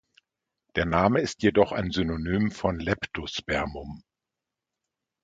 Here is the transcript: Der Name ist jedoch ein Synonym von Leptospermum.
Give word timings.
Der 0.75 0.85
Name 0.87 1.21
ist 1.21 1.43
jedoch 1.43 1.71
ein 1.71 1.91
Synonym 1.91 2.49
von 2.49 2.79
Leptospermum. 2.79 4.03